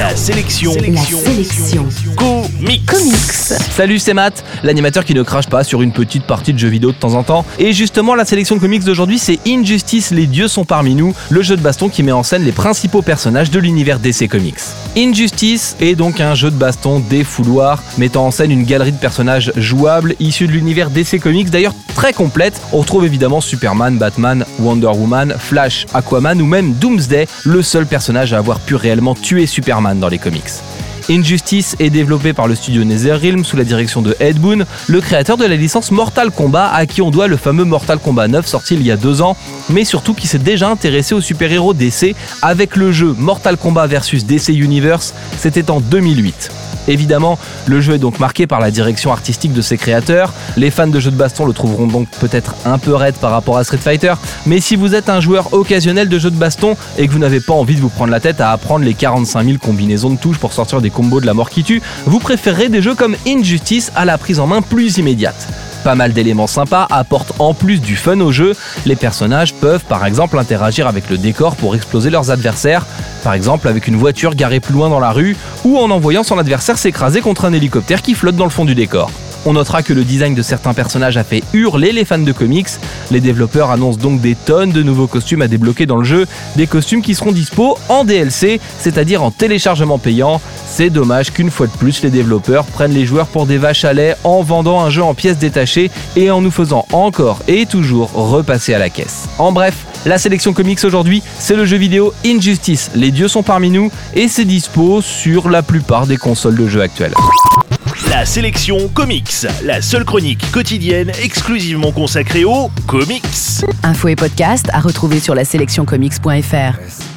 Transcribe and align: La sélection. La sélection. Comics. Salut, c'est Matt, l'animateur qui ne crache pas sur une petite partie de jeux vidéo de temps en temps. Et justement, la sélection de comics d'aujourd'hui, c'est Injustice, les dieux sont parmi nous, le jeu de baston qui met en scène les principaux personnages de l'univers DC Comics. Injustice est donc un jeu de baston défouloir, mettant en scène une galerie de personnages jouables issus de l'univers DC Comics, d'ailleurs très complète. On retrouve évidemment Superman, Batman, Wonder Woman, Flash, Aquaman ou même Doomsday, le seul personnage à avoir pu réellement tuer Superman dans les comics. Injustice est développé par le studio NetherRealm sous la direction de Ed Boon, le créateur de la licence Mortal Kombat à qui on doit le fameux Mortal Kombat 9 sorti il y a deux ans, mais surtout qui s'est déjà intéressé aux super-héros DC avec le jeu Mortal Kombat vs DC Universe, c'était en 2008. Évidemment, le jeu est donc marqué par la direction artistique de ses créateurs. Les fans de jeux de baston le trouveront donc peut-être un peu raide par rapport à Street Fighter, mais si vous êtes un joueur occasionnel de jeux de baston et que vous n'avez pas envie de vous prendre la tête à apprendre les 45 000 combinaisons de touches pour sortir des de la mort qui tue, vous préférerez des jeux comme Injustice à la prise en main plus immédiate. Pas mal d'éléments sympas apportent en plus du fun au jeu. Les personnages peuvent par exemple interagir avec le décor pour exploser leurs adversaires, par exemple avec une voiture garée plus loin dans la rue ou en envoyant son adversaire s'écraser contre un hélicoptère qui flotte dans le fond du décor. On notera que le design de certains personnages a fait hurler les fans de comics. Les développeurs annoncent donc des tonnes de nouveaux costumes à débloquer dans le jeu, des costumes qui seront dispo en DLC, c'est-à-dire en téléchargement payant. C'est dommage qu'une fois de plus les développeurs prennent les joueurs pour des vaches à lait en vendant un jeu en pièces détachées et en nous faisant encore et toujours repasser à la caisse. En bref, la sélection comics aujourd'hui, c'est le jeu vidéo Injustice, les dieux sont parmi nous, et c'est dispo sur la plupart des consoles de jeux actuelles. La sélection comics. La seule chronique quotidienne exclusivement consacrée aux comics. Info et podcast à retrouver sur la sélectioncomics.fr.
La 0.00 0.16
sélection. 0.16 0.72
La 0.72 1.02
sélection. 1.02 1.86
Comics. 2.16 2.90
Salut, 3.70 3.98
c'est 3.98 4.14
Matt, 4.14 4.42
l'animateur 4.62 5.04
qui 5.04 5.12
ne 5.12 5.22
crache 5.22 5.46
pas 5.46 5.62
sur 5.62 5.82
une 5.82 5.92
petite 5.92 6.24
partie 6.24 6.54
de 6.54 6.58
jeux 6.58 6.68
vidéo 6.68 6.90
de 6.92 6.96
temps 6.96 7.16
en 7.16 7.22
temps. 7.22 7.44
Et 7.58 7.74
justement, 7.74 8.14
la 8.14 8.24
sélection 8.24 8.56
de 8.56 8.60
comics 8.62 8.82
d'aujourd'hui, 8.82 9.18
c'est 9.18 9.38
Injustice, 9.46 10.10
les 10.10 10.26
dieux 10.26 10.48
sont 10.48 10.64
parmi 10.64 10.94
nous, 10.94 11.14
le 11.28 11.42
jeu 11.42 11.54
de 11.54 11.60
baston 11.60 11.90
qui 11.90 12.02
met 12.02 12.12
en 12.12 12.22
scène 12.22 12.44
les 12.44 12.52
principaux 12.52 13.02
personnages 13.02 13.50
de 13.50 13.58
l'univers 13.58 13.98
DC 13.98 14.26
Comics. 14.26 14.60
Injustice 14.96 15.76
est 15.80 15.96
donc 15.96 16.20
un 16.20 16.34
jeu 16.34 16.50
de 16.50 16.56
baston 16.56 17.00
défouloir, 17.00 17.82
mettant 17.98 18.26
en 18.26 18.30
scène 18.30 18.52
une 18.52 18.64
galerie 18.64 18.92
de 18.92 18.98
personnages 18.98 19.52
jouables 19.56 20.14
issus 20.18 20.46
de 20.46 20.52
l'univers 20.52 20.88
DC 20.88 21.20
Comics, 21.20 21.50
d'ailleurs 21.50 21.74
très 21.94 22.12
complète. 22.14 22.60
On 22.72 22.78
retrouve 22.78 23.04
évidemment 23.04 23.42
Superman, 23.42 23.98
Batman, 23.98 24.46
Wonder 24.60 24.86
Woman, 24.86 25.34
Flash, 25.38 25.86
Aquaman 25.92 26.40
ou 26.40 26.46
même 26.46 26.72
Doomsday, 26.72 27.28
le 27.44 27.60
seul 27.62 27.86
personnage 27.86 28.32
à 28.32 28.38
avoir 28.38 28.60
pu 28.60 28.74
réellement 28.74 29.14
tuer 29.14 29.46
Superman 29.46 29.89
dans 29.98 30.08
les 30.08 30.18
comics. 30.18 30.50
Injustice 31.10 31.74
est 31.80 31.90
développé 31.90 32.32
par 32.32 32.46
le 32.46 32.54
studio 32.54 32.84
NetherRealm 32.84 33.44
sous 33.44 33.56
la 33.56 33.64
direction 33.64 34.00
de 34.00 34.14
Ed 34.20 34.38
Boon, 34.38 34.64
le 34.86 35.00
créateur 35.00 35.36
de 35.36 35.44
la 35.44 35.56
licence 35.56 35.90
Mortal 35.90 36.30
Kombat 36.30 36.70
à 36.72 36.86
qui 36.86 37.02
on 37.02 37.10
doit 37.10 37.26
le 37.26 37.36
fameux 37.36 37.64
Mortal 37.64 37.98
Kombat 37.98 38.28
9 38.28 38.46
sorti 38.46 38.74
il 38.74 38.82
y 38.84 38.92
a 38.92 38.96
deux 38.96 39.20
ans, 39.20 39.36
mais 39.70 39.84
surtout 39.84 40.14
qui 40.14 40.28
s'est 40.28 40.38
déjà 40.38 40.68
intéressé 40.68 41.16
aux 41.16 41.20
super-héros 41.20 41.74
DC 41.74 42.14
avec 42.42 42.76
le 42.76 42.92
jeu 42.92 43.12
Mortal 43.18 43.56
Kombat 43.56 43.88
vs 43.88 44.24
DC 44.24 44.50
Universe, 44.50 45.12
c'était 45.36 45.72
en 45.72 45.80
2008. 45.80 46.52
Évidemment, 46.88 47.38
le 47.66 47.80
jeu 47.80 47.94
est 47.94 47.98
donc 47.98 48.18
marqué 48.18 48.46
par 48.46 48.60
la 48.60 48.70
direction 48.70 49.12
artistique 49.12 49.52
de 49.52 49.60
ses 49.60 49.76
créateurs. 49.76 50.32
Les 50.56 50.70
fans 50.70 50.86
de 50.86 50.98
jeux 50.98 51.10
de 51.10 51.16
baston 51.16 51.44
le 51.46 51.52
trouveront 51.52 51.86
donc 51.86 52.08
peut-être 52.20 52.54
un 52.64 52.78
peu 52.78 52.94
raide 52.94 53.14
par 53.16 53.30
rapport 53.30 53.58
à 53.58 53.64
Street 53.64 53.78
Fighter, 53.78 54.14
mais 54.46 54.60
si 54.60 54.76
vous 54.76 54.94
êtes 54.94 55.08
un 55.08 55.20
joueur 55.20 55.52
occasionnel 55.52 56.08
de 56.08 56.18
jeux 56.18 56.30
de 56.30 56.36
baston 56.36 56.76
et 56.98 57.06
que 57.06 57.12
vous 57.12 57.18
n'avez 57.18 57.40
pas 57.40 57.52
envie 57.52 57.76
de 57.76 57.80
vous 57.80 57.90
prendre 57.90 58.10
la 58.10 58.20
tête 58.20 58.40
à 58.40 58.52
apprendre 58.52 58.84
les 58.84 58.94
45 58.94 59.44
000 59.44 59.58
combinaisons 59.58 60.10
de 60.10 60.16
touches 60.16 60.38
pour 60.38 60.52
sortir 60.52 60.80
des 60.80 60.90
de 61.02 61.26
la 61.26 61.34
mort 61.34 61.50
qui 61.50 61.64
tue, 61.64 61.82
vous 62.06 62.18
préférerez 62.18 62.68
des 62.68 62.82
jeux 62.82 62.94
comme 62.94 63.16
Injustice 63.26 63.90
à 63.96 64.04
la 64.04 64.18
prise 64.18 64.38
en 64.38 64.46
main 64.46 64.62
plus 64.62 64.98
immédiate. 64.98 65.48
Pas 65.82 65.94
mal 65.94 66.12
d'éléments 66.12 66.46
sympas 66.46 66.86
apportent 66.90 67.32
en 67.38 67.54
plus 67.54 67.80
du 67.80 67.96
fun 67.96 68.20
au 68.20 68.30
jeu. 68.30 68.54
Les 68.84 68.96
personnages 68.96 69.54
peuvent 69.54 69.84
par 69.84 70.04
exemple 70.04 70.38
interagir 70.38 70.86
avec 70.86 71.08
le 71.08 71.16
décor 71.16 71.56
pour 71.56 71.74
exploser 71.74 72.10
leurs 72.10 72.30
adversaires, 72.30 72.86
par 73.24 73.32
exemple 73.32 73.66
avec 73.66 73.88
une 73.88 73.96
voiture 73.96 74.34
garée 74.34 74.60
plus 74.60 74.74
loin 74.74 74.90
dans 74.90 75.00
la 75.00 75.12
rue 75.12 75.36
ou 75.64 75.78
en 75.78 75.90
envoyant 75.90 76.22
son 76.22 76.38
adversaire 76.38 76.76
s'écraser 76.76 77.22
contre 77.22 77.46
un 77.46 77.52
hélicoptère 77.54 78.02
qui 78.02 78.14
flotte 78.14 78.36
dans 78.36 78.44
le 78.44 78.50
fond 78.50 78.66
du 78.66 78.74
décor. 78.74 79.10
On 79.46 79.54
notera 79.54 79.82
que 79.82 79.92
le 79.92 80.04
design 80.04 80.34
de 80.34 80.42
certains 80.42 80.74
personnages 80.74 81.16
a 81.16 81.24
fait 81.24 81.42
hurler 81.52 81.92
les 81.92 82.04
fans 82.04 82.18
de 82.18 82.32
comics. 82.32 82.68
Les 83.10 83.20
développeurs 83.20 83.70
annoncent 83.70 83.98
donc 83.98 84.20
des 84.20 84.34
tonnes 84.34 84.70
de 84.70 84.82
nouveaux 84.82 85.06
costumes 85.06 85.42
à 85.42 85.48
débloquer 85.48 85.86
dans 85.86 85.96
le 85.96 86.04
jeu, 86.04 86.26
des 86.56 86.66
costumes 86.66 87.02
qui 87.02 87.14
seront 87.14 87.32
dispo 87.32 87.78
en 87.88 88.04
DLC, 88.04 88.60
c'est-à-dire 88.78 89.22
en 89.22 89.30
téléchargement 89.30 89.98
payant. 89.98 90.40
C'est 90.66 90.90
dommage 90.90 91.32
qu'une 91.32 91.50
fois 91.50 91.66
de 91.66 91.72
plus 91.72 92.02
les 92.02 92.10
développeurs 92.10 92.64
prennent 92.64 92.92
les 92.92 93.06
joueurs 93.06 93.26
pour 93.26 93.46
des 93.46 93.58
vaches 93.58 93.84
à 93.84 93.92
lait 93.92 94.16
en 94.24 94.42
vendant 94.42 94.82
un 94.82 94.90
jeu 94.90 95.02
en 95.02 95.14
pièces 95.14 95.38
détachées 95.38 95.90
et 96.16 96.30
en 96.30 96.40
nous 96.40 96.50
faisant 96.50 96.86
encore 96.92 97.40
et 97.48 97.66
toujours 97.66 98.12
repasser 98.12 98.74
à 98.74 98.78
la 98.78 98.90
caisse. 98.90 99.28
En 99.38 99.52
bref, 99.52 99.74
la 100.06 100.18
sélection 100.18 100.52
comics 100.52 100.84
aujourd'hui, 100.84 101.22
c'est 101.38 101.56
le 101.56 101.64
jeu 101.64 101.76
vidéo 101.76 102.12
Injustice, 102.24 102.90
les 102.94 103.10
dieux 103.10 103.28
sont 103.28 103.42
parmi 103.42 103.70
nous, 103.70 103.90
et 104.14 104.28
c'est 104.28 104.44
dispo 104.44 105.02
sur 105.02 105.50
la 105.50 105.62
plupart 105.62 106.06
des 106.06 106.16
consoles 106.16 106.56
de 106.56 106.68
jeux 106.68 106.82
actuelles. 106.82 107.14
La 108.08 108.24
sélection 108.24 108.88
comics. 108.88 109.46
La 109.62 109.82
seule 109.82 110.04
chronique 110.04 110.50
quotidienne 110.52 111.10
exclusivement 111.22 111.92
consacrée 111.92 112.44
aux 112.44 112.70
comics. 112.86 113.24
Info 113.82 114.08
et 114.08 114.16
podcast 114.16 114.68
à 114.72 114.80
retrouver 114.80 115.20
sur 115.20 115.34
la 115.34 115.44
sélectioncomics.fr. 115.44 117.09